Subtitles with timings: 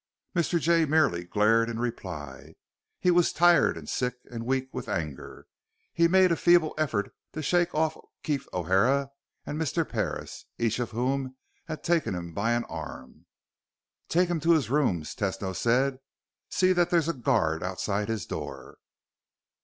[0.35, 0.59] Mr.
[0.59, 2.55] Jay merely glared in reply.
[2.99, 5.45] He was tired and sick and weak with anger.
[5.93, 9.11] He made a feeble effort to shake off Keef O'Hara
[9.45, 9.87] and Mr.
[9.87, 11.35] Parris, each of whom
[11.67, 13.27] had taken him by an arm.
[14.09, 15.99] "Take him to his rooms," Tesno said.
[16.49, 18.79] "See that there's a guard outside his door."